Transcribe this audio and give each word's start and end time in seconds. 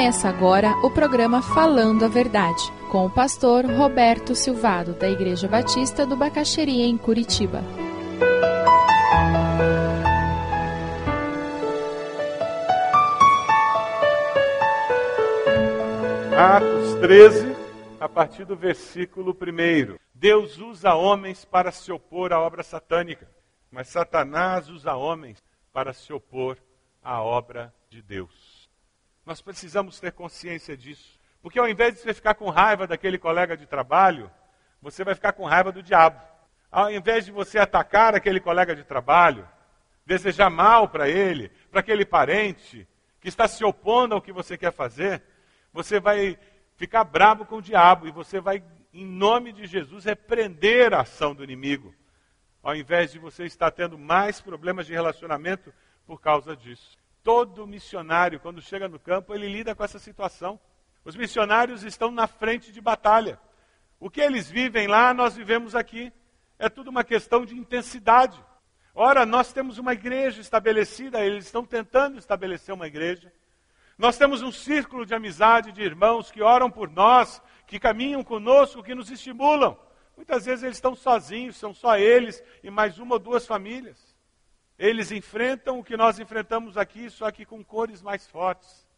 Começa 0.00 0.30
agora 0.30 0.70
o 0.82 0.90
programa 0.90 1.42
Falando 1.42 2.06
a 2.06 2.08
Verdade, 2.08 2.72
com 2.90 3.04
o 3.04 3.10
pastor 3.10 3.66
Roberto 3.66 4.34
Silvado, 4.34 4.94
da 4.94 5.10
Igreja 5.10 5.46
Batista 5.46 6.06
do 6.06 6.16
Bacaxeria, 6.16 6.86
em 6.86 6.96
Curitiba. 6.96 7.58
Atos 16.34 16.94
13, 17.02 17.54
a 18.00 18.08
partir 18.08 18.46
do 18.46 18.56
versículo 18.56 19.32
1. 19.32 19.98
Deus 20.14 20.56
usa 20.56 20.94
homens 20.94 21.44
para 21.44 21.70
se 21.70 21.92
opor 21.92 22.32
à 22.32 22.40
obra 22.40 22.62
satânica, 22.62 23.28
mas 23.70 23.88
Satanás 23.88 24.70
usa 24.70 24.94
homens 24.94 25.44
para 25.74 25.92
se 25.92 26.10
opor 26.10 26.56
à 27.04 27.22
obra 27.22 27.70
de 27.90 28.00
Deus. 28.00 28.49
Nós 29.30 29.40
precisamos 29.40 30.00
ter 30.00 30.10
consciência 30.10 30.76
disso. 30.76 31.16
Porque 31.40 31.60
ao 31.60 31.68
invés 31.68 31.94
de 31.94 32.00
você 32.00 32.12
ficar 32.12 32.34
com 32.34 32.50
raiva 32.50 32.84
daquele 32.84 33.16
colega 33.16 33.56
de 33.56 33.64
trabalho, 33.64 34.28
você 34.82 35.04
vai 35.04 35.14
ficar 35.14 35.34
com 35.34 35.44
raiva 35.44 35.70
do 35.70 35.84
diabo. 35.84 36.20
Ao 36.68 36.90
invés 36.90 37.26
de 37.26 37.30
você 37.30 37.56
atacar 37.56 38.12
aquele 38.12 38.40
colega 38.40 38.74
de 38.74 38.82
trabalho, 38.82 39.48
desejar 40.04 40.50
mal 40.50 40.88
para 40.88 41.08
ele, 41.08 41.48
para 41.70 41.78
aquele 41.78 42.04
parente 42.04 42.88
que 43.20 43.28
está 43.28 43.46
se 43.46 43.64
opondo 43.64 44.16
ao 44.16 44.20
que 44.20 44.32
você 44.32 44.58
quer 44.58 44.72
fazer, 44.72 45.22
você 45.72 46.00
vai 46.00 46.36
ficar 46.74 47.04
bravo 47.04 47.46
com 47.46 47.58
o 47.58 47.62
diabo 47.62 48.08
e 48.08 48.10
você 48.10 48.40
vai, 48.40 48.60
em 48.92 49.06
nome 49.06 49.52
de 49.52 49.64
Jesus, 49.64 50.06
repreender 50.06 50.92
a 50.92 51.02
ação 51.02 51.36
do 51.36 51.44
inimigo. 51.44 51.94
Ao 52.64 52.74
invés 52.74 53.12
de 53.12 53.20
você 53.20 53.44
estar 53.44 53.70
tendo 53.70 53.96
mais 53.96 54.40
problemas 54.40 54.88
de 54.88 54.92
relacionamento 54.92 55.72
por 56.04 56.20
causa 56.20 56.56
disso. 56.56 56.99
Todo 57.22 57.66
missionário, 57.66 58.40
quando 58.40 58.62
chega 58.62 58.88
no 58.88 58.98
campo, 58.98 59.34
ele 59.34 59.48
lida 59.48 59.74
com 59.74 59.84
essa 59.84 59.98
situação. 59.98 60.58
Os 61.04 61.16
missionários 61.16 61.82
estão 61.82 62.10
na 62.10 62.26
frente 62.26 62.72
de 62.72 62.80
batalha. 62.80 63.38
O 63.98 64.08
que 64.08 64.20
eles 64.20 64.50
vivem 64.50 64.86
lá, 64.86 65.12
nós 65.12 65.36
vivemos 65.36 65.74
aqui. 65.74 66.12
É 66.58 66.68
tudo 66.68 66.88
uma 66.88 67.04
questão 67.04 67.44
de 67.44 67.54
intensidade. 67.54 68.42
Ora, 68.94 69.24
nós 69.24 69.52
temos 69.52 69.78
uma 69.78 69.92
igreja 69.92 70.40
estabelecida, 70.40 71.24
eles 71.24 71.46
estão 71.46 71.64
tentando 71.64 72.18
estabelecer 72.18 72.74
uma 72.74 72.86
igreja. 72.86 73.32
Nós 73.96 74.16
temos 74.16 74.42
um 74.42 74.50
círculo 74.50 75.04
de 75.04 75.14
amizade 75.14 75.72
de 75.72 75.82
irmãos 75.82 76.30
que 76.30 76.42
oram 76.42 76.70
por 76.70 76.90
nós, 76.90 77.40
que 77.66 77.78
caminham 77.78 78.24
conosco, 78.24 78.82
que 78.82 78.94
nos 78.94 79.10
estimulam. 79.10 79.78
Muitas 80.16 80.46
vezes 80.46 80.64
eles 80.64 80.76
estão 80.76 80.94
sozinhos, 80.94 81.56
são 81.56 81.72
só 81.72 81.96
eles 81.96 82.42
e 82.62 82.70
mais 82.70 82.98
uma 82.98 83.14
ou 83.14 83.18
duas 83.18 83.46
famílias. 83.46 84.09
Eles 84.80 85.12
enfrentam 85.12 85.78
o 85.78 85.84
que 85.84 85.94
nós 85.94 86.18
enfrentamos 86.18 86.78
aqui, 86.78 87.10
só 87.10 87.30
que 87.30 87.44
com 87.44 87.62
cores 87.62 88.00
mais 88.00 88.26
fortes. 88.26 88.88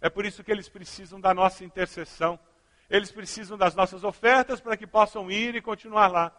É 0.00 0.08
por 0.08 0.24
isso 0.24 0.42
que 0.42 0.50
eles 0.50 0.66
precisam 0.66 1.20
da 1.20 1.34
nossa 1.34 1.62
intercessão. 1.62 2.40
Eles 2.88 3.12
precisam 3.12 3.58
das 3.58 3.74
nossas 3.74 4.02
ofertas 4.02 4.62
para 4.62 4.78
que 4.78 4.86
possam 4.86 5.30
ir 5.30 5.54
e 5.54 5.60
continuar 5.60 6.06
lá. 6.06 6.34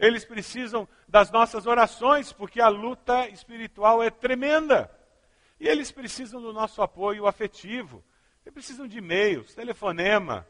Eles 0.00 0.24
precisam 0.24 0.88
das 1.06 1.30
nossas 1.30 1.64
orações, 1.64 2.32
porque 2.32 2.60
a 2.60 2.66
luta 2.66 3.28
espiritual 3.28 4.02
é 4.02 4.10
tremenda. 4.10 4.90
E 5.60 5.68
eles 5.68 5.92
precisam 5.92 6.42
do 6.42 6.52
nosso 6.52 6.82
apoio 6.82 7.28
afetivo. 7.28 8.02
Eles 8.44 8.52
precisam 8.52 8.88
de 8.88 8.98
e-mails, 8.98 9.54
telefonema, 9.54 10.44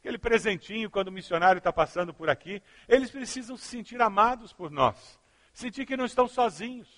aquele 0.00 0.18
presentinho 0.18 0.90
quando 0.90 1.06
o 1.06 1.12
missionário 1.12 1.58
está 1.58 1.72
passando 1.72 2.12
por 2.12 2.28
aqui. 2.28 2.60
Eles 2.88 3.12
precisam 3.12 3.56
se 3.56 3.68
sentir 3.68 4.02
amados 4.02 4.52
por 4.52 4.72
nós, 4.72 5.20
sentir 5.52 5.86
que 5.86 5.96
não 5.96 6.04
estão 6.04 6.26
sozinhos 6.26 6.97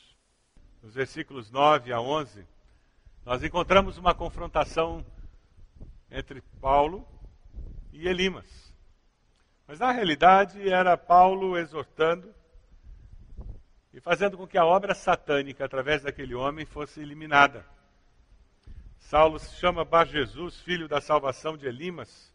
nos 0.82 0.94
versículos 0.94 1.50
9 1.50 1.92
a 1.92 2.00
11, 2.00 2.46
nós 3.24 3.42
encontramos 3.44 3.98
uma 3.98 4.14
confrontação 4.14 5.04
entre 6.10 6.40
Paulo 6.60 7.06
e 7.92 8.08
Elimas. 8.08 8.74
Mas 9.66 9.78
na 9.78 9.92
realidade 9.92 10.68
era 10.68 10.96
Paulo 10.96 11.56
exortando 11.56 12.34
e 13.92 14.00
fazendo 14.00 14.36
com 14.36 14.46
que 14.46 14.58
a 14.58 14.64
obra 14.64 14.94
satânica 14.94 15.64
através 15.64 16.02
daquele 16.02 16.34
homem 16.34 16.64
fosse 16.64 17.00
eliminada. 17.00 17.64
Saulo 18.98 19.38
se 19.38 19.54
chama 19.56 19.84
Bar 19.84 20.06
Jesus, 20.06 20.60
filho 20.60 20.88
da 20.88 21.00
salvação 21.00 21.56
de 21.56 21.66
Elimas, 21.66 22.34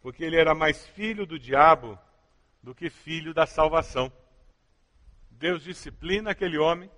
porque 0.00 0.24
ele 0.24 0.36
era 0.36 0.54
mais 0.54 0.86
filho 0.88 1.26
do 1.26 1.38
diabo 1.38 1.98
do 2.62 2.74
que 2.74 2.90
filho 2.90 3.32
da 3.32 3.46
salvação. 3.46 4.12
Deus 5.30 5.62
disciplina 5.62 6.30
aquele 6.30 6.58
homem 6.58 6.90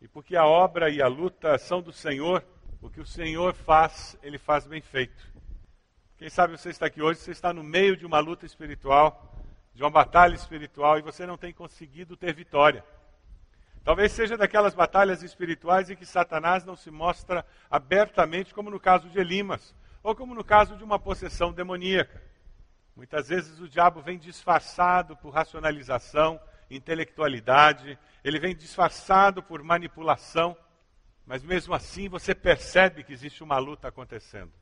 e 0.00 0.06
porque 0.06 0.36
a 0.36 0.46
obra 0.46 0.90
e 0.90 1.02
a 1.02 1.08
luta 1.08 1.58
são 1.58 1.82
do 1.82 1.92
Senhor, 1.92 2.44
o 2.80 2.88
que 2.88 3.00
o 3.00 3.06
Senhor 3.06 3.54
faz, 3.54 4.16
ele 4.22 4.38
faz 4.38 4.66
bem 4.66 4.80
feito. 4.80 5.26
Quem 6.16 6.28
sabe 6.28 6.56
você 6.56 6.70
está 6.70 6.86
aqui 6.86 7.02
hoje, 7.02 7.20
você 7.20 7.32
está 7.32 7.52
no 7.52 7.62
meio 7.62 7.96
de 7.96 8.06
uma 8.06 8.18
luta 8.18 8.46
espiritual, 8.46 9.34
de 9.74 9.82
uma 9.82 9.90
batalha 9.90 10.34
espiritual, 10.34 10.98
e 10.98 11.02
você 11.02 11.26
não 11.26 11.36
tem 11.36 11.52
conseguido 11.52 12.16
ter 12.16 12.32
vitória. 12.32 12.84
Talvez 13.84 14.12
seja 14.12 14.36
daquelas 14.36 14.74
batalhas 14.74 15.22
espirituais 15.22 15.88
em 15.88 15.96
que 15.96 16.04
Satanás 16.04 16.64
não 16.64 16.76
se 16.76 16.90
mostra 16.90 17.44
abertamente, 17.70 18.52
como 18.52 18.70
no 18.70 18.78
caso 18.78 19.08
de 19.08 19.18
Elimas, 19.18 19.74
ou 20.02 20.14
como 20.14 20.34
no 20.34 20.44
caso 20.44 20.76
de 20.76 20.84
uma 20.84 20.98
possessão 20.98 21.52
demoníaca. 21.52 22.22
Muitas 22.94 23.28
vezes 23.28 23.60
o 23.60 23.68
diabo 23.68 24.02
vem 24.02 24.18
disfarçado 24.18 25.16
por 25.16 25.30
racionalização, 25.30 26.40
intelectualidade, 26.70 27.98
ele 28.22 28.38
vem 28.38 28.54
disfarçado 28.54 29.42
por 29.42 29.62
manipulação, 29.62 30.56
mas 31.26 31.42
mesmo 31.42 31.74
assim 31.74 32.08
você 32.08 32.34
percebe 32.34 33.04
que 33.04 33.12
existe 33.12 33.42
uma 33.42 33.58
luta 33.58 33.88
acontecendo. 33.88 34.52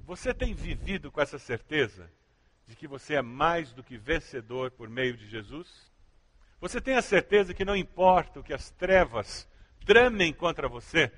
Você 0.00 0.34
tem 0.34 0.54
vivido 0.54 1.10
com 1.10 1.20
essa 1.20 1.38
certeza 1.38 2.10
de 2.66 2.76
que 2.76 2.88
você 2.88 3.14
é 3.14 3.22
mais 3.22 3.72
do 3.72 3.82
que 3.82 3.96
vencedor 3.96 4.70
por 4.70 4.88
meio 4.88 5.16
de 5.16 5.28
Jesus? 5.28 5.90
Você 6.60 6.80
tem 6.80 6.96
a 6.96 7.02
certeza 7.02 7.54
que 7.54 7.64
não 7.64 7.76
importa 7.76 8.40
o 8.40 8.42
que 8.42 8.52
as 8.52 8.70
trevas 8.70 9.48
tramem 9.84 10.32
contra 10.32 10.68
você, 10.68 11.10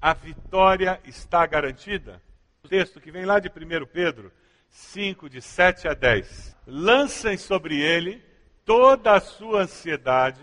a 0.00 0.14
vitória 0.14 1.00
está 1.04 1.44
garantida? 1.46 2.22
O 2.62 2.68
texto 2.68 3.00
que 3.00 3.10
vem 3.10 3.24
lá 3.24 3.38
de 3.38 3.48
1 3.48 3.86
Pedro 3.86 4.32
5, 4.70 5.28
de 5.28 5.40
7 5.40 5.88
a 5.88 5.94
10. 5.94 6.56
Lancem 6.66 7.36
sobre 7.36 7.80
ele 7.80 8.22
toda 8.66 9.12
a 9.12 9.20
sua 9.20 9.62
ansiedade, 9.62 10.42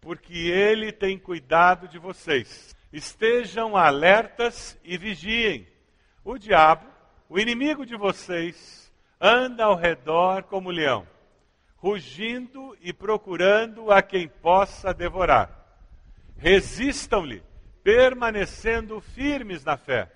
porque 0.00 0.32
ele 0.32 0.90
tem 0.90 1.18
cuidado 1.18 1.86
de 1.86 1.98
vocês. 1.98 2.74
Estejam 2.90 3.76
alertas 3.76 4.76
e 4.82 4.96
vigiem. 4.96 5.68
O 6.24 6.38
diabo, 6.38 6.86
o 7.28 7.38
inimigo 7.38 7.84
de 7.84 7.94
vocês, 7.94 8.90
anda 9.20 9.64
ao 9.64 9.76
redor 9.76 10.44
como 10.44 10.70
leão, 10.70 11.06
rugindo 11.76 12.76
e 12.80 12.92
procurando 12.92 13.92
a 13.92 14.00
quem 14.00 14.26
possa 14.26 14.94
devorar. 14.94 15.54
Resistam-lhe, 16.38 17.42
permanecendo 17.82 19.00
firmes 19.00 19.64
na 19.64 19.76
fé, 19.76 20.10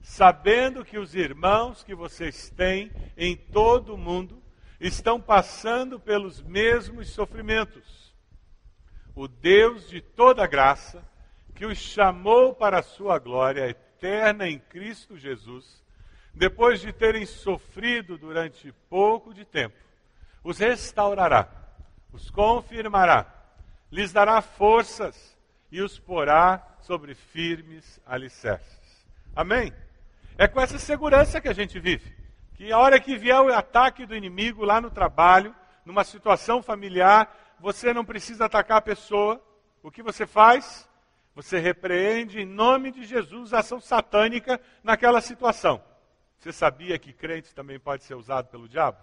sabendo 0.00 0.84
que 0.84 0.98
os 0.98 1.14
irmãos 1.14 1.82
que 1.82 1.94
vocês 1.94 2.50
têm 2.50 2.92
em 3.16 3.36
todo 3.36 3.94
o 3.94 3.98
mundo 3.98 4.41
estão 4.82 5.20
passando 5.20 6.00
pelos 6.00 6.42
mesmos 6.42 7.10
sofrimentos. 7.10 8.12
O 9.14 9.28
Deus 9.28 9.88
de 9.88 10.00
toda 10.00 10.46
graça, 10.46 11.04
que 11.54 11.64
os 11.64 11.78
chamou 11.78 12.52
para 12.52 12.80
a 12.80 12.82
sua 12.82 13.18
glória 13.20 13.68
eterna 13.68 14.48
em 14.48 14.58
Cristo 14.58 15.16
Jesus, 15.16 15.80
depois 16.34 16.80
de 16.80 16.92
terem 16.92 17.24
sofrido 17.24 18.18
durante 18.18 18.72
pouco 18.88 19.32
de 19.32 19.44
tempo, 19.44 19.76
os 20.42 20.58
restaurará, 20.58 21.48
os 22.12 22.28
confirmará, 22.28 23.32
lhes 23.90 24.12
dará 24.12 24.42
forças 24.42 25.38
e 25.70 25.80
os 25.80 25.96
porá 25.96 26.76
sobre 26.80 27.14
firmes 27.14 28.00
alicerces. 28.04 29.06
Amém? 29.36 29.72
É 30.36 30.48
com 30.48 30.60
essa 30.60 30.78
segurança 30.78 31.40
que 31.40 31.48
a 31.48 31.52
gente 31.52 31.78
vive 31.78 32.21
que 32.62 32.70
a 32.70 32.78
hora 32.78 33.00
que 33.00 33.16
vier 33.16 33.40
o 33.40 33.52
ataque 33.52 34.06
do 34.06 34.14
inimigo 34.14 34.64
lá 34.64 34.80
no 34.80 34.88
trabalho, 34.88 35.52
numa 35.84 36.04
situação 36.04 36.62
familiar, 36.62 37.56
você 37.58 37.92
não 37.92 38.04
precisa 38.04 38.44
atacar 38.44 38.78
a 38.78 38.80
pessoa. 38.80 39.42
O 39.82 39.90
que 39.90 40.00
você 40.00 40.28
faz? 40.28 40.88
Você 41.34 41.58
repreende 41.58 42.38
em 42.38 42.46
nome 42.46 42.92
de 42.92 43.04
Jesus 43.04 43.52
a 43.52 43.58
ação 43.58 43.80
satânica 43.80 44.60
naquela 44.80 45.20
situação. 45.20 45.82
Você 46.38 46.52
sabia 46.52 47.00
que 47.00 47.12
crente 47.12 47.52
também 47.52 47.80
pode 47.80 48.04
ser 48.04 48.14
usado 48.14 48.46
pelo 48.46 48.68
diabo? 48.68 48.98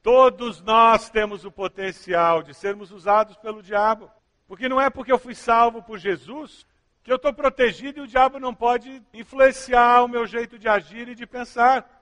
Todos 0.00 0.62
nós 0.62 1.10
temos 1.10 1.44
o 1.44 1.50
potencial 1.50 2.40
de 2.40 2.54
sermos 2.54 2.92
usados 2.92 3.36
pelo 3.38 3.64
diabo. 3.64 4.08
Porque 4.46 4.68
não 4.68 4.80
é 4.80 4.88
porque 4.88 5.10
eu 5.10 5.18
fui 5.18 5.34
salvo 5.34 5.82
por 5.82 5.98
Jesus 5.98 6.64
que 7.02 7.10
eu 7.10 7.16
estou 7.16 7.32
protegido 7.32 7.98
e 7.98 8.02
o 8.02 8.06
diabo 8.06 8.38
não 8.38 8.54
pode 8.54 9.02
influenciar 9.12 10.04
o 10.04 10.08
meu 10.08 10.24
jeito 10.24 10.56
de 10.56 10.68
agir 10.68 11.08
e 11.08 11.16
de 11.16 11.26
pensar. 11.26 11.95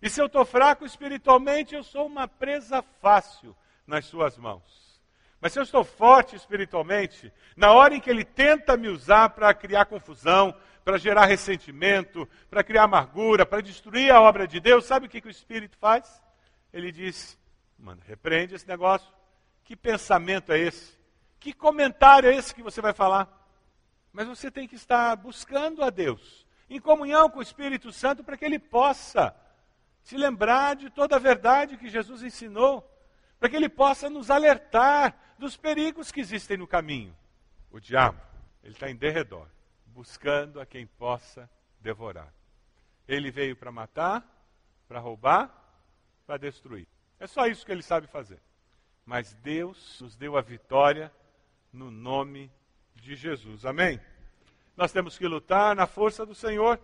E 0.00 0.08
se 0.08 0.20
eu 0.20 0.26
estou 0.26 0.44
fraco 0.44 0.84
espiritualmente, 0.84 1.74
eu 1.74 1.82
sou 1.82 2.06
uma 2.06 2.28
presa 2.28 2.82
fácil 3.00 3.56
nas 3.86 4.04
suas 4.04 4.36
mãos. 4.36 4.88
Mas 5.40 5.52
se 5.52 5.58
eu 5.58 5.62
estou 5.62 5.84
forte 5.84 6.34
espiritualmente, 6.34 7.32
na 7.56 7.72
hora 7.72 7.94
em 7.94 8.00
que 8.00 8.10
ele 8.10 8.24
tenta 8.24 8.76
me 8.76 8.88
usar 8.88 9.30
para 9.30 9.54
criar 9.54 9.84
confusão, 9.86 10.54
para 10.84 10.98
gerar 10.98 11.26
ressentimento, 11.26 12.28
para 12.50 12.64
criar 12.64 12.84
amargura, 12.84 13.46
para 13.46 13.60
destruir 13.60 14.10
a 14.10 14.20
obra 14.20 14.48
de 14.48 14.58
Deus, 14.58 14.84
sabe 14.84 15.06
o 15.06 15.08
que, 15.08 15.20
que 15.20 15.28
o 15.28 15.30
Espírito 15.30 15.76
faz? 15.78 16.22
Ele 16.72 16.90
diz: 16.90 17.38
mano, 17.78 18.02
repreende 18.06 18.54
esse 18.54 18.66
negócio. 18.66 19.12
Que 19.64 19.76
pensamento 19.76 20.52
é 20.52 20.58
esse? 20.58 20.98
Que 21.38 21.52
comentário 21.52 22.28
é 22.28 22.34
esse 22.34 22.54
que 22.54 22.62
você 22.62 22.80
vai 22.80 22.92
falar? 22.92 23.28
Mas 24.12 24.26
você 24.26 24.50
tem 24.50 24.66
que 24.66 24.74
estar 24.74 25.14
buscando 25.16 25.84
a 25.84 25.90
Deus, 25.90 26.46
em 26.68 26.80
comunhão 26.80 27.30
com 27.30 27.38
o 27.38 27.42
Espírito 27.42 27.92
Santo, 27.92 28.24
para 28.24 28.36
que 28.36 28.44
ele 28.44 28.58
possa 28.58 29.34
se 30.08 30.16
lembrar 30.16 30.74
de 30.74 30.88
toda 30.88 31.16
a 31.16 31.18
verdade 31.18 31.76
que 31.76 31.90
Jesus 31.90 32.22
ensinou, 32.22 32.82
para 33.38 33.50
que 33.50 33.54
ele 33.54 33.68
possa 33.68 34.08
nos 34.08 34.30
alertar 34.30 35.14
dos 35.38 35.54
perigos 35.54 36.10
que 36.10 36.18
existem 36.18 36.56
no 36.56 36.66
caminho. 36.66 37.14
O 37.70 37.78
diabo, 37.78 38.18
ele 38.64 38.72
está 38.72 38.88
em 38.88 38.96
derredor, 38.96 39.46
buscando 39.88 40.62
a 40.62 40.64
quem 40.64 40.86
possa 40.86 41.46
devorar. 41.78 42.32
Ele 43.06 43.30
veio 43.30 43.54
para 43.54 43.70
matar, 43.70 44.26
para 44.88 44.98
roubar, 44.98 45.54
para 46.26 46.38
destruir. 46.38 46.88
É 47.20 47.26
só 47.26 47.46
isso 47.46 47.66
que 47.66 47.72
ele 47.72 47.82
sabe 47.82 48.06
fazer. 48.06 48.40
Mas 49.04 49.34
Deus 49.34 50.00
nos 50.00 50.16
deu 50.16 50.38
a 50.38 50.40
vitória 50.40 51.12
no 51.70 51.90
nome 51.90 52.50
de 52.94 53.14
Jesus. 53.14 53.66
Amém? 53.66 54.00
Nós 54.74 54.90
temos 54.90 55.18
que 55.18 55.28
lutar 55.28 55.76
na 55.76 55.86
força 55.86 56.24
do 56.24 56.34
Senhor. 56.34 56.80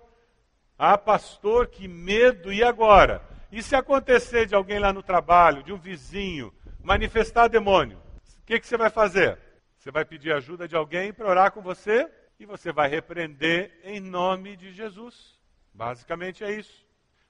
Ah, 0.79 0.99
pastor, 0.99 1.69
que 1.69 1.87
medo! 1.87 2.53
E 2.53 2.63
agora? 2.63 3.23
E 3.53 3.63
se 3.63 3.77
acontecer 3.77 4.47
de 4.47 4.55
alguém 4.55 4.81
lá 4.81 4.93
no 4.93 5.03
trabalho, 5.03 5.63
de 5.63 5.73
um 5.73 5.79
vizinho, 5.79 6.53
manifestar 6.83 7.49
demônio? 7.49 7.99
O 8.43 8.47
que, 8.47 8.59
que 8.59 8.67
você 8.67 8.77
vai 8.77 8.91
fazer? 8.91 9.39
Você 9.79 9.91
vai 9.91 10.05
pedir 10.05 10.33
ajuda 10.33 10.67
de 10.67 10.75
alguém 10.75 11.13
para 11.13 11.29
orar 11.29 11.53
com 11.53 11.63
você 11.63 12.11
e 12.41 12.45
você 12.45 12.73
vai 12.73 12.89
repreender 12.89 13.81
em 13.85 14.01
nome 14.01 14.57
de 14.57 14.73
Jesus. 14.73 15.39
Basicamente 15.73 16.43
é 16.43 16.53
isso. 16.53 16.85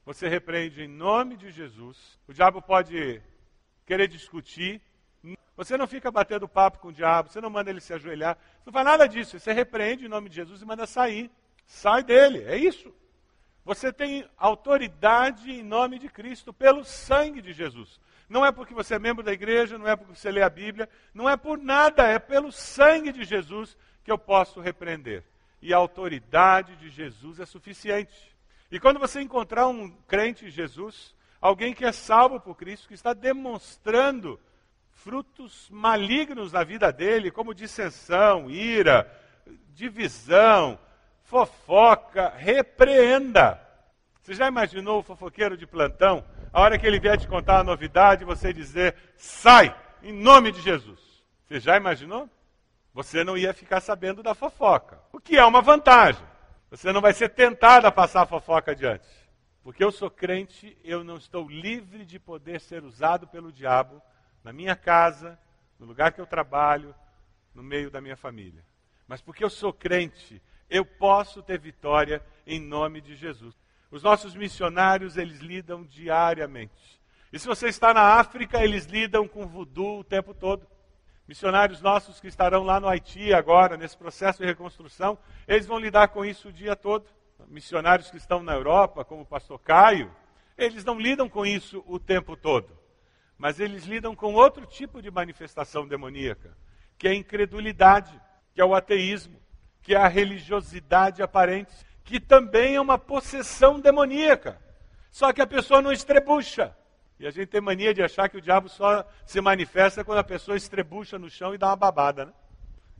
Você 0.06 0.28
repreende 0.28 0.82
em 0.82 0.88
nome 0.88 1.36
de 1.36 1.50
Jesus. 1.50 2.18
O 2.26 2.32
diabo 2.32 2.62
pode 2.62 3.20
querer 3.84 4.08
discutir. 4.08 4.80
Você 5.56 5.76
não 5.76 5.86
fica 5.86 6.10
batendo 6.10 6.48
papo 6.48 6.78
com 6.78 6.88
o 6.88 6.92
diabo, 6.92 7.28
você 7.28 7.40
não 7.40 7.50
manda 7.50 7.70
ele 7.70 7.80
se 7.80 7.92
ajoelhar, 7.92 8.36
você 8.36 8.62
não 8.66 8.72
faz 8.72 8.84
nada 8.84 9.06
disso. 9.06 9.38
Você 9.38 9.52
repreende 9.52 10.06
em 10.06 10.08
nome 10.08 10.28
de 10.28 10.36
Jesus 10.36 10.62
e 10.62 10.64
manda 10.64 10.86
sair. 10.86 11.30
Sai 11.66 12.02
dele, 12.02 12.44
é 12.44 12.56
isso. 12.56 12.92
Você 13.64 13.92
tem 13.92 14.28
autoridade 14.36 15.50
em 15.50 15.62
nome 15.62 15.98
de 15.98 16.08
Cristo, 16.08 16.52
pelo 16.52 16.84
sangue 16.84 17.40
de 17.40 17.52
Jesus. 17.52 17.98
Não 18.28 18.44
é 18.44 18.52
porque 18.52 18.74
você 18.74 18.94
é 18.94 18.98
membro 18.98 19.22
da 19.22 19.32
igreja, 19.32 19.78
não 19.78 19.88
é 19.88 19.96
porque 19.96 20.14
você 20.14 20.30
lê 20.30 20.42
a 20.42 20.50
Bíblia, 20.50 20.88
não 21.14 21.28
é 21.28 21.36
por 21.36 21.58
nada, 21.58 22.06
é 22.06 22.18
pelo 22.18 22.52
sangue 22.52 23.12
de 23.12 23.24
Jesus 23.24 23.76
que 24.02 24.12
eu 24.12 24.18
posso 24.18 24.60
repreender. 24.60 25.24
E 25.62 25.72
a 25.72 25.78
autoridade 25.78 26.76
de 26.76 26.90
Jesus 26.90 27.40
é 27.40 27.46
suficiente. 27.46 28.34
E 28.70 28.78
quando 28.78 29.00
você 29.00 29.20
encontrar 29.20 29.66
um 29.66 29.90
crente 30.06 30.44
em 30.44 30.50
Jesus, 30.50 31.14
alguém 31.40 31.72
que 31.72 31.86
é 31.86 31.92
salvo 31.92 32.40
por 32.40 32.54
Cristo, 32.56 32.88
que 32.88 32.94
está 32.94 33.14
demonstrando 33.14 34.38
frutos 34.90 35.68
malignos 35.70 36.52
na 36.52 36.64
vida 36.64 36.92
dele, 36.92 37.30
como 37.30 37.54
dissensão, 37.54 38.50
ira, 38.50 39.10
divisão, 39.74 40.78
fofoca, 41.24 42.32
repreenda. 42.36 43.60
Você 44.22 44.34
já 44.34 44.48
imaginou 44.48 45.00
o 45.00 45.02
fofoqueiro 45.02 45.56
de 45.56 45.66
plantão? 45.66 46.24
A 46.52 46.60
hora 46.60 46.78
que 46.78 46.86
ele 46.86 47.00
vier 47.00 47.18
te 47.18 47.28
contar 47.28 47.58
a 47.58 47.64
novidade, 47.64 48.24
você 48.24 48.52
dizer, 48.52 48.94
sai, 49.16 49.74
em 50.02 50.12
nome 50.12 50.52
de 50.52 50.60
Jesus. 50.60 51.00
Você 51.46 51.60
já 51.60 51.76
imaginou? 51.76 52.30
Você 52.92 53.24
não 53.24 53.36
ia 53.36 53.52
ficar 53.52 53.80
sabendo 53.80 54.22
da 54.22 54.34
fofoca. 54.34 55.00
O 55.12 55.18
que 55.18 55.36
é 55.36 55.44
uma 55.44 55.60
vantagem. 55.60 56.24
Você 56.70 56.92
não 56.92 57.00
vai 57.00 57.12
ser 57.12 57.30
tentado 57.30 57.86
a 57.86 57.92
passar 57.92 58.22
a 58.22 58.26
fofoca 58.26 58.70
adiante. 58.70 59.08
Porque 59.62 59.82
eu 59.82 59.90
sou 59.90 60.10
crente, 60.10 60.76
eu 60.84 61.02
não 61.02 61.16
estou 61.16 61.48
livre 61.48 62.04
de 62.04 62.18
poder 62.18 62.60
ser 62.60 62.84
usado 62.84 63.26
pelo 63.26 63.50
diabo 63.50 64.00
na 64.42 64.52
minha 64.52 64.76
casa, 64.76 65.38
no 65.78 65.86
lugar 65.86 66.12
que 66.12 66.20
eu 66.20 66.26
trabalho, 66.26 66.94
no 67.54 67.62
meio 67.62 67.90
da 67.90 68.00
minha 68.00 68.16
família. 68.16 68.64
Mas 69.08 69.20
porque 69.20 69.42
eu 69.42 69.50
sou 69.50 69.72
crente, 69.72 70.40
eu 70.68 70.84
posso 70.84 71.42
ter 71.42 71.58
vitória 71.58 72.22
em 72.46 72.60
nome 72.60 73.00
de 73.00 73.14
Jesus. 73.14 73.54
Os 73.90 74.02
nossos 74.02 74.34
missionários, 74.34 75.16
eles 75.16 75.38
lidam 75.40 75.84
diariamente. 75.84 77.00
E 77.32 77.38
se 77.38 77.46
você 77.46 77.68
está 77.68 77.94
na 77.94 78.18
África, 78.18 78.62
eles 78.62 78.86
lidam 78.86 79.26
com 79.26 79.46
voodoo 79.46 80.00
o 80.00 80.04
tempo 80.04 80.34
todo. 80.34 80.66
Missionários 81.26 81.80
nossos 81.80 82.20
que 82.20 82.28
estarão 82.28 82.64
lá 82.64 82.78
no 82.78 82.88
Haiti 82.88 83.32
agora, 83.32 83.76
nesse 83.76 83.96
processo 83.96 84.40
de 84.40 84.46
reconstrução, 84.46 85.18
eles 85.48 85.66
vão 85.66 85.78
lidar 85.78 86.08
com 86.08 86.24
isso 86.24 86.48
o 86.48 86.52
dia 86.52 86.76
todo. 86.76 87.06
Missionários 87.48 88.10
que 88.10 88.16
estão 88.16 88.42
na 88.42 88.52
Europa, 88.54 89.04
como 89.04 89.22
o 89.22 89.26
pastor 89.26 89.58
Caio, 89.60 90.14
eles 90.56 90.84
não 90.84 90.98
lidam 90.98 91.28
com 91.28 91.44
isso 91.46 91.82
o 91.86 91.98
tempo 91.98 92.36
todo. 92.36 92.76
Mas 93.38 93.58
eles 93.58 93.84
lidam 93.84 94.14
com 94.14 94.34
outro 94.34 94.66
tipo 94.66 95.00
de 95.00 95.10
manifestação 95.10 95.86
demoníaca, 95.86 96.56
que 96.98 97.08
é 97.08 97.10
a 97.12 97.14
incredulidade, 97.14 98.20
que 98.54 98.60
é 98.60 98.64
o 98.64 98.74
ateísmo 98.74 99.40
que 99.84 99.94
é 99.94 99.98
a 99.98 100.08
religiosidade 100.08 101.22
aparente, 101.22 101.70
que 102.02 102.18
também 102.18 102.74
é 102.74 102.80
uma 102.80 102.98
possessão 102.98 103.78
demoníaca. 103.78 104.58
Só 105.10 105.30
que 105.30 105.42
a 105.42 105.46
pessoa 105.46 105.82
não 105.82 105.92
estrebucha. 105.92 106.74
E 107.20 107.26
a 107.26 107.30
gente 107.30 107.48
tem 107.48 107.60
mania 107.60 107.94
de 107.94 108.02
achar 108.02 108.28
que 108.28 108.38
o 108.38 108.40
diabo 108.40 108.68
só 108.68 109.06
se 109.26 109.40
manifesta 109.42 110.02
quando 110.02 110.18
a 110.18 110.24
pessoa 110.24 110.56
estrebucha 110.56 111.18
no 111.18 111.30
chão 111.30 111.54
e 111.54 111.58
dá 111.58 111.68
uma 111.68 111.76
babada, 111.76 112.24
né? 112.24 112.32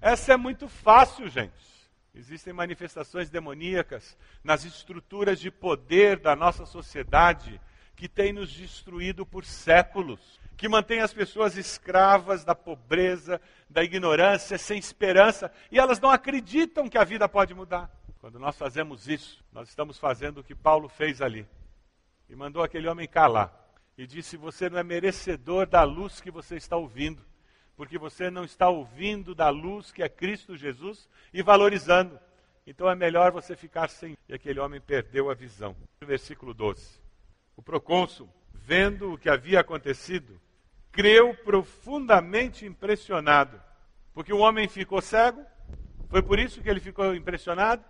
Essa 0.01 0.35
é 0.35 0.37
muito 0.37 0.69
fácil, 0.69 1.27
gente. 1.29 1.53
Existem 2.15 2.53
manifestações 2.53 3.31
demoníacas 3.31 4.17
nas 4.45 4.65
estruturas 4.65 5.41
de 5.41 5.51
poder 5.51 6.21
da 6.21 6.37
nossa 6.37 6.67
sociedade 6.67 7.59
que 7.97 8.09
têm 8.09 8.33
nos 8.33 8.53
destruído 8.53 9.25
por 9.25 9.45
séculos 9.45 10.39
que 10.57 10.69
mantém 10.69 11.01
as 11.01 11.13
pessoas 11.13 11.57
escravas 11.57 12.45
da 12.45 12.55
pobreza, 12.55 13.41
da 13.69 13.83
ignorância, 13.83 14.57
sem 14.57 14.79
esperança, 14.79 15.51
e 15.71 15.79
elas 15.79 16.01
não 16.01 16.11
acreditam 16.11 16.89
que 16.89 16.99
a 16.99 17.05
vida 17.05 17.29
pode 17.29 17.55
mudar. 17.55 17.91
Quando 18.21 18.39
nós 18.39 18.57
fazemos 18.57 19.09
isso, 19.09 19.45
nós 19.53 19.69
estamos 19.69 19.99
fazendo 19.99 20.39
o 20.39 20.45
que 20.45 20.55
Paulo 20.55 20.89
fez 20.89 21.21
ali. 21.21 21.47
E 22.29 22.35
mandou 22.35 22.63
aquele 22.63 22.89
homem 22.89 23.07
calar. 23.07 23.53
E 23.99 24.07
disse: 24.07 24.37
Você 24.37 24.71
não 24.71 24.79
é 24.79 24.83
merecedor 24.83 25.67
da 25.67 25.83
luz 25.83 26.21
que 26.21 26.31
você 26.31 26.57
está 26.57 26.77
ouvindo, 26.77 27.23
porque 27.77 27.99
você 27.99 28.31
não 28.31 28.45
está 28.45 28.69
ouvindo 28.69 29.35
da 29.35 29.51
luz 29.51 29.93
que 29.93 30.03
é 30.03 30.09
Cristo 30.09 30.57
Jesus 30.57 31.09
e 31.33 31.43
valorizando. 31.43 32.19
Então 32.67 32.89
é 32.89 32.95
melhor 32.95 33.31
você 33.31 33.55
ficar 33.55 33.89
sem. 33.89 34.17
E 34.29 34.35
aquele 34.35 34.59
homem 34.59 34.81
perdeu 34.81 35.31
a 35.31 35.35
visão. 35.35 35.77
Versículo 36.01 36.55
12. 36.55 36.99
O 37.57 37.63
procônsul, 37.63 38.29
vendo 38.65 39.13
o 39.13 39.19
que 39.19 39.29
havia 39.29 39.61
acontecido, 39.61 40.41
creu 40.91 41.35
profundamente 41.45 42.65
impressionado. 42.65 43.61
Porque 44.15 44.33
o 44.33 44.39
homem 44.39 44.69
ficou 44.69 45.03
cego, 45.03 45.45
foi 46.09 46.23
por 46.23 46.39
isso 46.39 46.63
que 46.63 46.69
ele 46.69 46.81
ficou 46.81 47.15
impressionado. 47.15 47.85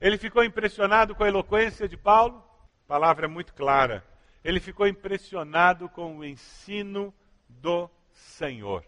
Ele 0.00 0.16
ficou 0.16 0.42
impressionado 0.42 1.14
com 1.14 1.24
a 1.24 1.28
eloquência 1.28 1.88
de 1.88 1.96
Paulo, 1.96 2.42
palavra 2.86 3.28
muito 3.28 3.52
clara. 3.54 4.04
Ele 4.42 4.60
ficou 4.60 4.86
impressionado 4.86 5.88
com 5.88 6.18
o 6.18 6.24
ensino 6.24 7.12
do 7.48 7.88
Senhor. 8.12 8.84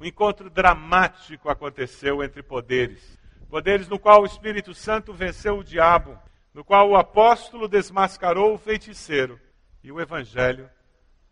Um 0.00 0.04
encontro 0.04 0.48
dramático 0.48 1.48
aconteceu 1.48 2.22
entre 2.22 2.42
poderes. 2.42 3.18
Poderes 3.48 3.88
no 3.88 3.98
qual 3.98 4.22
o 4.22 4.26
Espírito 4.26 4.72
Santo 4.72 5.12
venceu 5.12 5.58
o 5.58 5.64
diabo, 5.64 6.16
no 6.54 6.64
qual 6.64 6.88
o 6.90 6.96
apóstolo 6.96 7.68
desmascarou 7.68 8.54
o 8.54 8.58
feiticeiro 8.58 9.40
e 9.82 9.90
o 9.90 10.00
evangelho 10.00 10.70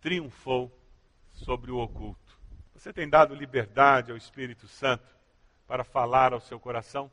triunfou 0.00 0.73
sobre 1.31 1.71
o 1.71 1.78
oculto. 1.78 2.38
Você 2.75 2.93
tem 2.93 3.09
dado 3.09 3.35
liberdade 3.35 4.11
ao 4.11 4.17
Espírito 4.17 4.69
Santo 4.69 5.07
para 5.67 5.85
falar 5.85 6.33
ao 6.33 6.40
seu 6.40 6.59
coração? 6.59 7.11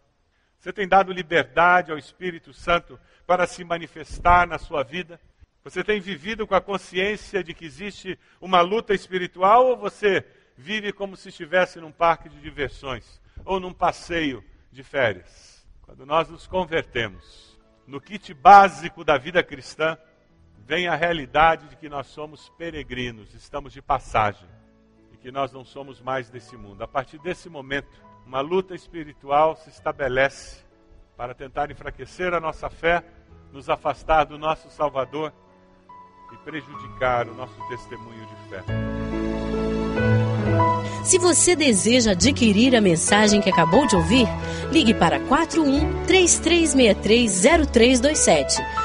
Você 0.60 0.72
tem 0.72 0.88
dado 0.88 1.12
liberdade 1.12 1.92
ao 1.92 1.98
Espírito 1.98 2.54
Santo 2.54 3.00
para 3.28 3.46
se 3.46 3.64
manifestar 3.64 4.48
na 4.48 4.58
sua 4.58 4.84
vida? 4.84 5.20
Você 5.64 5.84
tem 5.84 6.00
vivido 6.00 6.46
com 6.46 6.56
a 6.56 6.62
consciência 6.62 7.44
de 7.44 7.54
que 7.54 7.66
existe 7.66 8.20
uma 8.40 8.62
luta 8.62 8.94
espiritual 8.94 9.68
ou 9.68 9.78
você 9.78 10.26
vive 10.56 10.94
como 10.94 11.16
se 11.16 11.30
estivesse 11.30 11.80
num 11.80 11.92
parque 11.92 12.30
de 12.30 12.40
diversões 12.40 13.20
ou 13.44 13.60
num 13.60 13.74
passeio 13.74 14.44
de 14.72 14.84
férias? 14.84 15.68
Quando 15.82 16.06
nós 16.06 16.30
nos 16.30 16.48
convertemos 16.48 17.60
no 17.88 18.00
kit 18.00 18.34
básico 18.34 19.04
da 19.04 19.18
vida 19.18 19.44
cristã, 19.44 19.98
vem 20.66 20.88
a 20.88 20.96
realidade 20.96 21.68
de 21.68 21.76
que 21.76 21.88
nós 21.88 22.08
somos 22.08 22.50
peregrinos, 22.58 23.34
estamos 23.36 23.72
de 23.72 23.82
passagem 23.82 24.48
e 25.14 25.18
que 25.18 25.32
nós 25.32 25.52
não 25.52 25.64
somos 25.64 26.02
mais 26.02 26.30
desse 26.30 26.58
mundo. 26.58 26.84
A 26.84 26.88
partir 26.88 27.20
desse 27.20 27.48
momento, 27.48 28.04
uma 28.26 28.42
luta 28.42 28.74
espiritual 28.74 29.56
se 29.56 29.70
estabelece 29.70 30.66
para 31.16 31.36
tentar 31.36 31.70
enfraquecer 31.70 32.34
a 32.34 32.40
nossa 32.40 32.70
fé, 32.70 33.04
nos 33.54 33.70
afastar 33.70 34.26
do 34.26 34.40
nosso 34.40 34.70
Salvador 34.70 35.32
e 36.34 36.38
prejudicar 36.38 37.28
o 37.30 37.36
nosso 37.36 37.56
testemunho 37.70 38.26
de 38.26 38.50
fé. 38.50 38.64
Se 41.04 41.20
você 41.20 41.56
deseja 41.56 42.12
adquirir 42.12 42.76
a 42.76 42.82
mensagem 42.82 43.40
que 43.40 43.50
acabou 43.50 43.86
de 43.86 43.96
ouvir, 43.96 44.28
ligue 44.72 44.96
para 44.96 45.20
41 45.20 46.06
3363 46.06 47.44
0327. 47.72 48.85